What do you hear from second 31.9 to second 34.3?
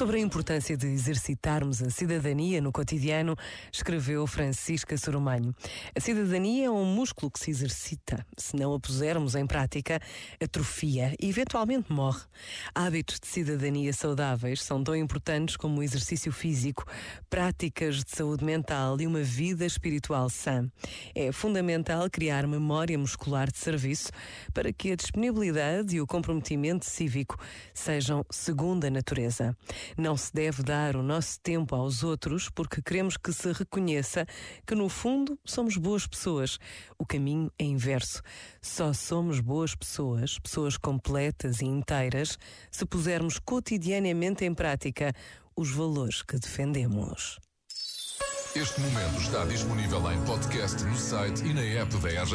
outros porque queremos que se reconheça